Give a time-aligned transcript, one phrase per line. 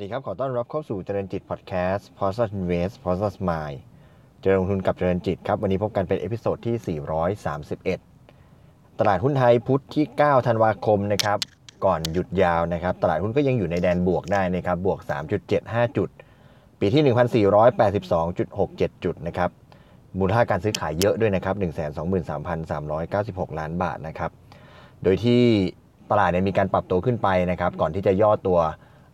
[0.00, 3.78] วัสดีครับ ขอต้อนรับเข้าสู่เจริญจิตพอดแคสต์ p o s t Invest p o s t Mind
[4.40, 6.98] เจริญลงทุนกับเจริญจิตครับ วันนี้พบกันเป็น episode ที่
[8.18, 11.38] 431 ตลาดหุ้นไทยพุธที่ 9 ธันวาคมนะครับ
[11.84, 14.98] ก่อนหยุดยาวนะครับ ตลาดหุ้นก็ยังอยู่ในแดนบวกได้นะครับ บวก
[15.48, 16.08] 3.75 จุด
[16.80, 19.50] ปิดที่ 1,482.67 จุดนะครับ
[20.18, 21.54] มูลค่าการซื้อขายเยอะด้วยนะครับ
[22.72, 24.30] 123,396 ล้านบาทนะครับ
[25.02, 25.42] โดยที่
[26.10, 28.60] ตลาดเนี่ยมีการปรับตัวขึ้นไปนะครับ ก่อนที่จะย่อตัว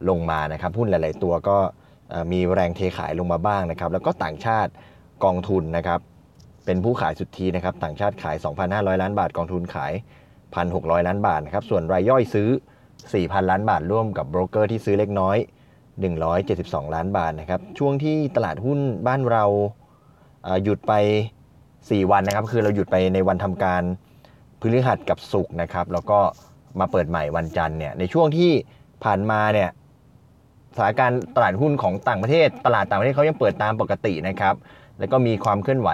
[0.08, 1.56] ลงมานะครับหุ้นหลาย ๆ ตัวก็
[2.32, 4.70] มีแรงเทขายลงมาบ้างนะครับ แล้วก็ต่างชาติ
[5.24, 6.00] กองทุนนะครับ
[6.64, 8.36] เป็นผู้ขายสุทธินะครับ ต่างชาติขาย
[8.68, 9.92] 2,500 ล้านบาท กองทุนขาย
[10.50, 12.48] 1,600 ล้านบาทนะครับ ส่วนรายย่อยซื้อ
[13.02, 15.36] 4,000 ล้านบาท ร่วมกับโบรกเกอร์ที่ซื้อเล็กน้อย
[16.16, 19.44] 172 ล้านบาทนะครับ ช่วงที่ตลาดหุ้นบ้านเรา
[20.62, 20.92] หยุดไป
[21.52, 23.82] 4 วันนะครับ คือเราหยุดไปในวันทำการ
[24.60, 26.18] พฤหัสกับศุกร์นะครับ แล้วก็
[26.80, 28.50] มาเปิดใหม่วันจันทร์เนี่ย ในช่วงที่
[29.04, 29.70] ผ่านมาเนี่ย
[30.76, 34.54] สถานการณ์ตลาดหุ้นของต่างประเทศ ตลาดต่างประเทศเขายังเปิดตามปกตินะครับ
[34.98, 35.90] แล้วก็มีความเคลื่อนไหว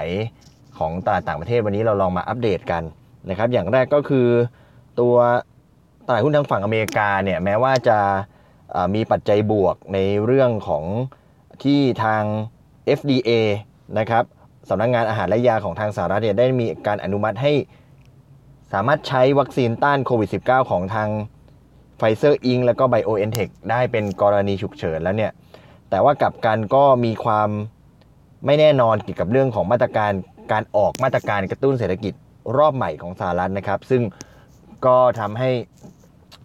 [0.78, 2.82] ของตลาดต่างประเทศวันนี้เราลองมาอัปเดตกัน
[3.30, 4.28] นะครับ อย่างแรกก็คือ
[5.00, 5.14] ตัว
[6.06, 7.98] ตลาดหุ้นทางฝั่งอเมริกาเนี่ยแม้ว่าจะ
[8.94, 10.84] มีปัจจัยบวกในเรื่องของ
[11.62, 12.22] ที่ทาง
[12.98, 13.30] FDA
[13.98, 14.24] นะครับ
[14.68, 17.52] สำนักงงานอาหารและยาของทางสหรัฐเนี่ยได้มีการอนุมัติให้
[18.72, 21.08] สามารถใช้วัคซีนต้านโควิด -19 ของทาง
[22.04, 25.32] ไฟเซอร์อิงค์แล้วก็ไบโอเอ็นเทคได้เป็นกรณีฉุกเฉินแล้วเนี่ย
[25.90, 27.48] แต่ว่ากับกันก็มีความ
[28.46, 30.12] ไม่แน่นอนเกี่ยวกับเรื่องของมาตรการ
[30.52, 32.12] การออกมาตรการกระตุ้นเศรษฐกิจ
[32.58, 34.02] รอบใหม่ของสหรัฐนะครับ ซึ่ง
[34.86, 35.50] ก็ทำให้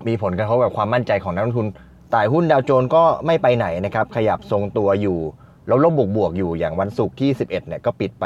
[0.08, 1.68] มีผลกระทบกับความมั่นใจของนักลงทุน
[2.14, 5.20] ตลาดหุ้นดาวโจนส์ก็ไม่ไปไหนนะครับ ขยับทรงตัวอยู่
[5.68, 8.26] แล้วลบบวกบวกอยู่อย่างวันศุกร์ที่ 11เนี่ยก็ปิดไป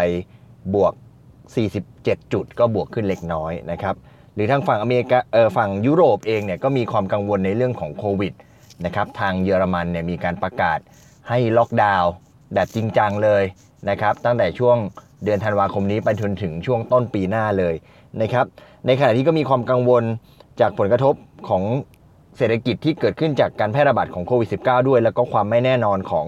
[0.75, 0.93] บวก
[1.63, 3.95] 47 จุด ก็บวกขึ้นเล็กน้อยนะครับ
[4.35, 8.33] หรือทางฝั่งอเมริกาเออฝั่งยุโรปเองเนี่ยก็มีความกังวลในเรื่องของโควิด
[8.85, 10.79] นะครับทางเยอรมันเนี่ยมีการประกาศ
[11.29, 12.11] ให้ล็อกดาวน์
[12.53, 13.43] แบบจริงจังเลย
[13.89, 14.77] นะครับตั้งแต่ช่วง
[15.23, 17.75] เดือนธันวาคมนี้ไปจนถึงช่วงต้นปีหน้าเลย
[18.21, 18.45] นะครับ
[18.85, 20.03] ในขณะที่ก็มีความกังวล
[20.59, 21.13] จากผลกระทบ
[21.49, 21.63] ของ
[22.37, 26.27] เศรษฐกิจที่เกิดขึ้นจากการแพร่ระบาดของโควิด -19 ด้วย แล้วก็ความไม่แน่นอนของ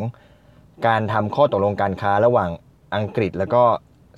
[0.87, 2.49] การทำข้อตกลงการค้าระหว่าง
[2.95, 3.63] อังกฤษ แล้วก็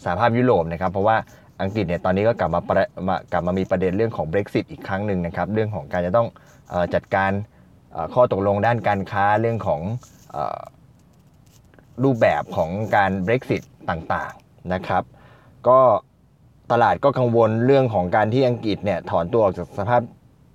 [0.03, 1.17] สหภาพยุโรปนะครับ เพราะว่า
[1.61, 2.61] อังกฤษเนี่ยตอนนี้ก็กลับมา
[3.07, 6.27] มากลับมามีประเด็นเรื่องของ Brexit อีกครั้งหนึ่งนะครับเรื่องของการจะต้อง
[6.93, 7.31] จัดการ
[8.13, 9.81] ข้อตกลงด้านการค้าเรื่องของ
[12.03, 15.03] รูปแบบของการ Brexit ต่างๆนะครับ
[15.67, 15.79] ก็
[16.71, 20.01] ตลาดก็กังวลเรื่องของการที่อังกฤษเนี่ยถอนตัวออกจากสภาพ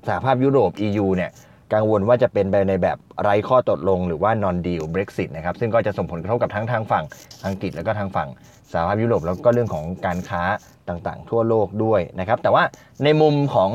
[0.08, 1.30] สหภาพยุโรป EU เนี่ย
[1.74, 7.04] กังวลว่าจะเป็นไปในแบบไร้ข้อตกลงหรือว่า non deal Brexit นะครับซึ่งก็จะส่งผลกระทบกับทั้งทางฝั่ง
[7.46, 8.28] อังกฤษแล้วก็ทางฝั่ง
[8.72, 10.42] สหภาพยุโรปแล้วก็เรื่องของการค้า
[10.88, 12.64] ต่างๆ ทั่วโลกด้วยนะครับแต่ว่า
[13.04, 13.70] ในมุมของ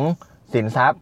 [0.54, 1.02] สินทรัพย์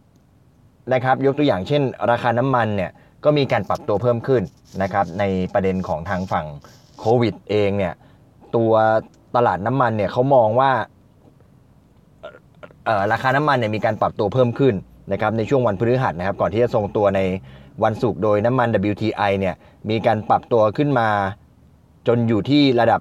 [0.92, 2.90] นะครับยกตัวอย่างเช่น ราคาน้ำมันเนี่ย
[3.24, 4.42] ก็มีการปรับตัวเพิ่มขึ้น
[4.82, 5.24] นะครับใน
[5.54, 6.46] ประเด็นของทางฝั่ง
[6.98, 7.94] โควิดเองเนี่ย
[8.56, 8.72] ตัว
[9.36, 10.72] ตลาดน้ำมันเนี่ยเขามองว่า
[13.12, 14.74] ราคาน้ำมันเนี่ยมีการปรับตัวเพิ่มขึ้น
[15.12, 17.20] นะครับในช่วงวันพฤหัสนะครับก่อนที่จะทรงตัวใน
[17.84, 19.54] วันศุกร์โดยน้ำมัน WTI เนี่ย
[19.90, 21.08] มีการปรับตัวขึ้นมา
[22.06, 23.00] จนอยู่ที่ระดับ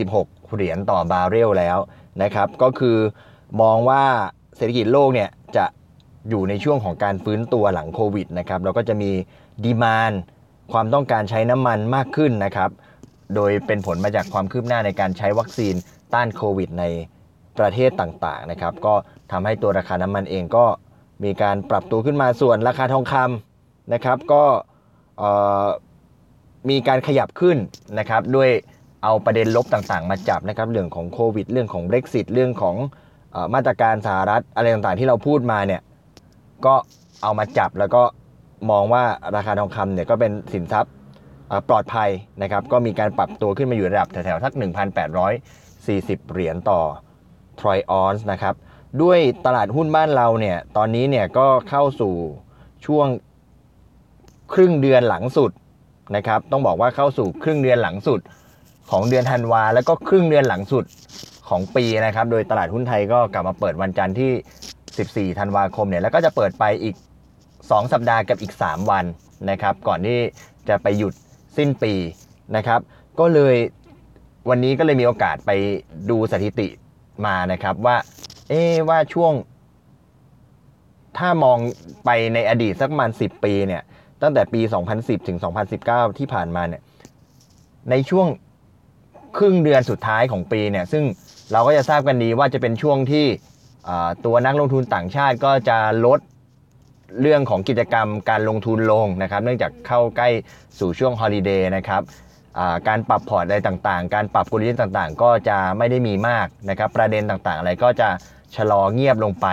[0.00, 1.78] 46 เหรียญต่อบาร์เรลแล้ว
[2.22, 2.96] นะครับ ก็คือ
[3.60, 4.02] มองว่า
[4.56, 5.64] เศรษฐกิจโลกเนี่ยจะ
[6.28, 9.10] อยู่ในช่วงของการฟื้นตัวหลังโควิดนะครับแล้วก็จะมี
[9.64, 10.12] ดีมาน
[10.72, 12.70] ความต้องการใช้น้ำมันมากขึ้นนะครับ
[13.34, 15.74] โดยเป็นผลมาจากความคืบหน้าในการใช้วัคซีน
[16.14, 16.84] ต้านโควิดใน
[17.58, 18.94] ประเทศต่างๆนะครับ ก็
[19.32, 20.64] ทำให้ตัวราคาน้ำมันเองก็
[21.24, 24.44] มีการปรับตัวขึ้นมาส่วนราคาทองคำนะครับก็
[26.70, 27.56] มีการขยับขึ้น
[27.98, 28.50] นะครับด้วย
[29.02, 32.76] เอาประเด็นลบต่างๆ มาจับนะครับเรื่องของโควิด เรื่องของ Brexit เรื่องของ
[33.54, 35.82] มาตรการสหรัฐอะไรต่างๆ ที่เราพูดมาเนี่ย
[36.66, 36.74] ก็
[37.22, 38.02] เอามาจับแล้วก็
[38.70, 39.04] มองว่า
[39.36, 40.92] ราคาทองคำเนี่ยก็เป็นสินทรัพย์
[41.68, 42.10] ปลอดภัย
[42.42, 44.52] นะครับก็มีการปรับตัวขึ้นมาอยู่ระดับแถวๆสัก
[45.22, 46.80] 1,840 เหรียญต่อ
[47.60, 48.54] ทรอยออนส์นะครับ
[49.02, 52.14] ด้วยตลาดหุ้นบ้านเราเนี่ยตอนนี้เนี่ยก็เข้าสู่
[52.86, 53.06] ช่วง
[54.52, 55.50] ครึ่งเดือนหลังสุด
[56.16, 58.20] นะครับ ต้องบอกว่าเข้าสู่ครึ่งเดือนหลังสุด
[58.90, 60.84] ของเดือนธันวาแล้วก็ครึ่งเดือนหลังสุด
[61.48, 66.94] ของปีนะครับ โดยตลาดหุ้นไทยก็กลับมาเปิดวันจันทร์ที่ 14 ธันวาคมเนี่ยแล้วก็จะเปิดไปอีก
[67.44, 69.04] 2 สัปดาห์กับอีก 3 วัน
[69.50, 70.18] นะครับ ก่อนที่
[70.68, 71.12] จะไปหยุด
[71.56, 71.92] สิ้นปี
[72.56, 72.80] นะครับ
[73.20, 73.56] ก็เลย
[74.48, 75.50] วันนี้ก็เลยมีโอกาสไป
[76.10, 76.68] ดูสถิติ
[77.26, 77.96] มานะครับว่า
[78.48, 79.32] เอ๊ว่าช่วง
[81.18, 81.58] ถ้ามอง
[82.04, 83.82] ไปในอดีตสักประมาณ10ปีเนี่ย
[84.22, 84.60] ตั้งแต่ปี
[84.94, 85.38] 2010 ถึง
[85.78, 86.82] 2019 ที่ผ่านมาเนี่ย
[87.90, 88.28] ในช่วง
[89.36, 91.04] ครึ่งเดือนสุดท้ายของปีเนี่ย ซึ่ง
[91.52, 93.26] เราก็จะทราบกันดีว่าจะเป็นช่วงที่
[94.24, 96.20] ตัวนักลงทุนต่างชาติก็จะลด
[97.20, 100.28] เรื่องของกิจกรรมการลงทุนลงนะครับ เนื่องจากเข้าใกล้
[100.78, 102.02] สู่ช่วง holiday นะครับ
[102.88, 108.08] การปรับพอร์ตอะไรต่างๆ การปรับกลยุทธ์ต่างๆ ก็จะไม่ได้มีมากนะครับ ประเด็นต่างๆ อะไรก็จะ
[108.56, 109.46] ชะลอเงียบลงไป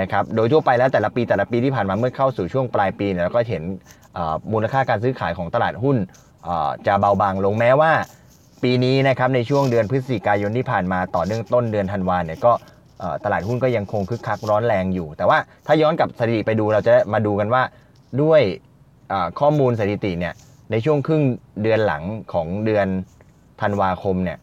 [0.00, 3.62] นะครับ โดยทั่วไปแล้วแต่ละปีแต่ละปีที่ผ่านมาเมื่อเข้าสู่ช่วงปลายปีเนี่ยเราก็เห็น
[4.52, 5.96] มูลค่าการซื้อขายของตลาดหุ้น
[6.86, 7.92] จะเบาบางลงแม้ว่า
[8.62, 12.52] ปีนี้นะครับในช่วงเดือนพฤศจิกายนที่ผ่านมาต่อเนื่องต้นเดือนธันวาเนี่ยก็
[13.24, 17.62] ตลาดหุ้นก็ยังคงคึกคักร้อนแรงอยู่ แต่ว่าถ้าย้อนกลับสถิติไปดูเราจะมาดูกันว่า
[18.22, 18.42] ด้วย
[19.40, 20.34] ข้อมูลสถิติเนี่ย
[20.70, 21.22] ในช่วงครึ่ง
[21.62, 22.02] เดือนหลัง
[22.32, 22.86] ของเดือน
[23.60, 24.38] ธันวาคมเนี่ย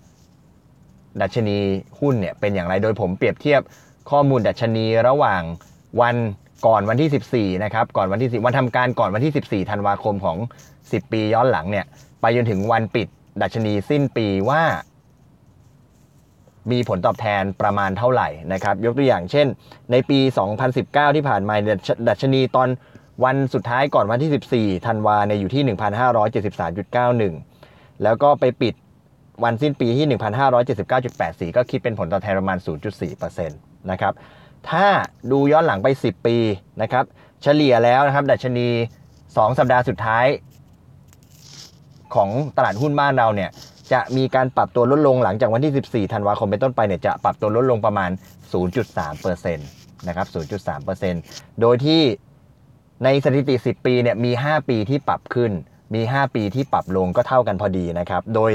[1.21, 1.57] ดัชนี
[1.99, 3.61] หุ้นเนี่ยเป็นอย่างไรโดยผมเปรียบเทียบ
[4.11, 5.41] ข้อมูลดัชนีระหว่าง
[6.01, 6.15] วัน
[6.67, 10.37] ก่อนวันที่ 14 นะครับ ก่อนวันที่ 10 วันทำการก่อนวันที่ 14 ธันวาคมของ
[10.75, 11.85] 10 ปีย้อนหลังเนี่ย
[12.21, 13.07] ไปจนถึงวันปิด
[13.41, 14.63] ดัชนีสิ้นปีว่า
[16.71, 19.47] มีผลตอบแทนประมาณเท่าไหร่นะครับ ยกตัวอย่างเช่น
[19.91, 20.19] ในปี
[20.67, 21.55] 2019 ที่ผ่านมา
[22.09, 22.69] ดัชนีตอน
[23.23, 25.63] วันสุดท้ายก่อนวันที่ 14ธันวาเนี่ยอยู่ที่
[27.27, 28.73] 1,573.91 แล้วก็ไปปิด
[29.43, 30.07] วันสิ้นปีที่
[30.85, 32.57] 1,579.84 ก็คิดเป็นผลตอบแทนประมาณ
[33.03, 34.13] 0.4%นะครับ
[34.69, 34.87] ถ้า
[35.31, 36.37] ดูย้อนหลังไป 10 ปี
[36.81, 37.03] นะครับ
[37.43, 38.67] เฉลี่ยแล้วนะครับ ดัชนี
[39.13, 40.25] 2 สัปดาห์สุดท้าย
[42.15, 43.49] ของตลาดหุ้นบ้านเราเนี่ย
[43.93, 48.09] จะมีการปรับตัวลดลงหลังจากวันที่ 14 ธันวาคมเป็นต้นไปเนี่ย จะปรับตัวลดลงประมาณ
[48.69, 50.27] 0.3%นะครับ
[50.93, 52.01] 0.3%โดยที่
[53.03, 55.51] ในสถิติ 10 ปีเนี่ยมี 5 ปีที่ปรับขึ้น
[55.95, 58.51] มี 5 ปีที่ปรับลงก็เท่ากันพอดีนะครับ โดย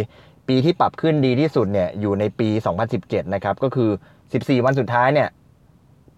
[0.48, 2.48] ปีที่ปรับขึ้นดีที่สุดเนี่ยอยู่ในปี
[2.92, 3.90] 2017 นะครับ ก็คือ
[4.26, 5.28] 14 วันสุดท้ายเนี่ย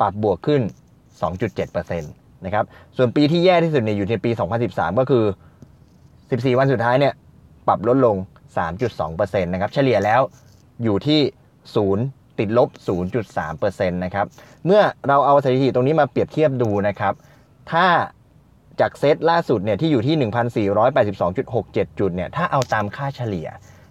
[0.01, 0.63] ปรับบวกขึ้น
[1.33, 2.65] 2.7%นะครับ
[2.97, 4.31] ส่วนปีที่แย่ที่สุดเนี่ยอยู่ในปี
[4.65, 5.25] 2013 ก็คือ
[5.91, 7.13] 14 วันสุดท้ายเนี่ย
[7.69, 8.17] ปรับลดลง
[8.59, 10.21] 3.2%นะครับ เฉลี่ยแล้ว
[10.83, 11.21] อยู่ที่
[11.81, 12.69] 0 ติดลบ
[13.39, 14.27] 0.3%นะครับ
[14.67, 17.15] เมื่อเราเอาสถิติตรงนี้มาเปรียบเทียบดูนะครับ
[17.73, 17.87] ถ้า
[18.81, 20.69] จากเซตล่าสุดเนี่ยที่อยู่ที่
[21.33, 23.49] 1,482.67 จุดเนี่ยถ้าเอาตามค่าเฉลี่ย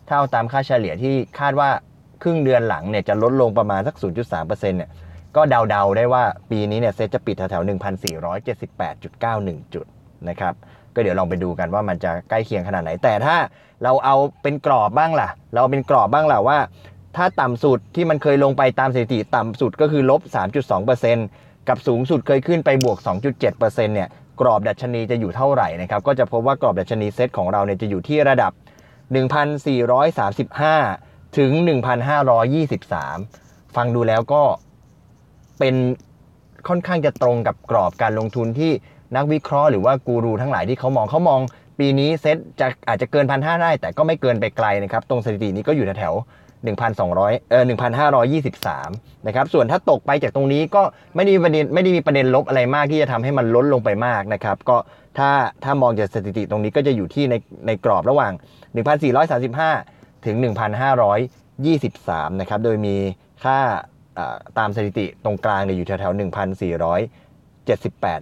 [0.07, 1.69] ถ้าเอาตามค่าเฉลี่ยที่คาดว่า
[2.23, 4.91] ครึ่งเดือนหลังเนี่ยจะลดลงประมาณสัก 0.3%เนี่ย
[5.35, 7.67] ก็เดาๆได้ว่าปีนี้เนี่ยเซตจะปิดแถวๆ
[8.69, 9.85] 1,478.91 จุด
[10.29, 10.53] นะครับ
[10.93, 13.35] ก็เดี๋ยวลองไปดูกันว่ามันจะใกล้เคียงขนาดไหน แต่ถ้า
[13.83, 16.57] เราเอาเป็นกรอบบ้างล่ะ เราเอาเป็นกรอบบ้างล่ะว่า
[17.15, 24.09] ถ้าต่ำสุดที่มันเคยลงไปตามสถิติต่ำสุดก็คือลบ 3.2% กับสูงสุดเคยขึ้นไปบวก 2.7%เนี่ย
[24.41, 28.51] กรอบดัชนีจะอยู่เท่าไหร่นะครับก็จะพบว่ากรอบดัชนีเซตของเราเนี่ยจะอยู่ที่ระดับ
[30.53, 31.51] 1,435 ถึง
[33.03, 34.43] 1,523 ฟังดูแล้วก็
[35.59, 35.75] เป็น
[36.67, 38.71] ค่อนข้างจะตรงกับกรอบการลงทุนที่
[39.15, 41.39] นักวิเคราะห์หรือว่ากูรูทั้งหลายที่เขามองเขามอง
[41.79, 46.13] ปีนี้เซ็ตจะอาจจะเกินพันห้าได้ แต่ก็ไม่เกินไปไกลนะครับ ตรงสถิตินี้ก็อยู่แถว
[46.63, 47.63] 1,200เออ
[48.25, 50.83] 1,523นะครับส่วนถ้าตกไปจากตรงนี้ก็
[51.15, 54.77] ไม่ได้มีประเด็นไม่ได้มีประเด็นลบอะไรมากที่จะทำให้มันลดลงไปมากนะครับก็
[55.17, 55.29] ถ้า
[55.63, 57.35] ถ้ามองจากสถิติตรงนี้ก็จะอยู่ที่ใน
[57.67, 58.31] ในกรอบระหว่าง
[59.49, 60.35] 1,435 ถึง
[61.63, 62.95] 1,523นะครับโดยมี
[63.43, 63.57] ค่า
[64.17, 66.17] อ่าตามสถิติตรงกลางเนี่ยอยู่แถวๆ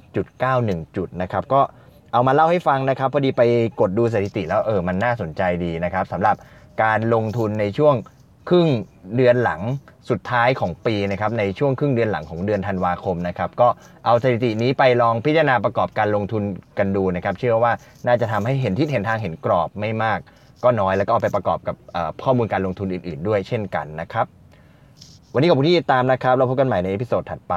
[0.05, 0.15] 1,478.91
[0.95, 1.61] จุดนะครับก็
[2.13, 3.41] เอามาเล่าให้ฟังนะครับพอดีไป
[3.81, 6.35] กดดูสถิติแล้วเออมันน่าสนใจดีนะครับสำหรับ
[6.83, 7.95] การลงทุนในช่วง
[8.49, 8.67] ครึ่ง
[9.15, 9.61] เดือนหลัง
[10.09, 13.67] สุดท้ายของปีนะครับในช่วงครึ่งเดือนหลังของเดือนธันวาคมนะครับก็
[14.05, 16.43] เอาสถิตินี้ไปลองพิจารณาประกอบการลงทุน
[16.77, 17.71] กันดูนะครับเชื่อว่า
[18.07, 20.19] น่าจะทำให้เห็นทิศเห็นทางเห็นกรอบไม่มาก
[20.63, 21.75] ก็น้อยแล้วก็เอาไปประกอบกับ
[22.23, 24.25] ข้อมูลการลงทุนอื่น ๆ ด้วยเช่นกันนะครับ
[25.33, 27.55] วันนี้ขอบคุณที่ติดตามนะครับเราพบกันใหม่ใน episode ถัดไป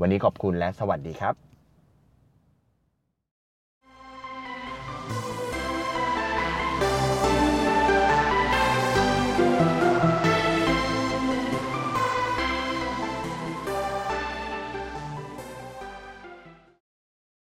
[0.00, 1.49] วันนี้ขอบคุณและสวัสดีครับ